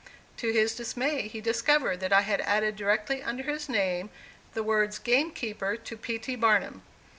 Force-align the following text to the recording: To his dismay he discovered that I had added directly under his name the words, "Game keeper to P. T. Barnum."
To 0.37 0.51
his 0.51 0.73
dismay 0.73 1.27
he 1.27 1.41
discovered 1.41 1.99
that 1.99 2.11
I 2.11 2.21
had 2.21 2.41
added 2.41 2.75
directly 2.75 3.21
under 3.21 3.43
his 3.43 3.69
name 3.69 4.09
the 4.55 4.63
words, 4.63 4.97
"Game 4.97 5.29
keeper 5.29 5.77
to 5.77 5.95
P. 5.95 6.17
T. 6.17 6.35
Barnum." 6.35 6.81